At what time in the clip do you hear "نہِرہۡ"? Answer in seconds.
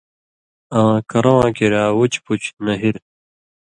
2.63-3.03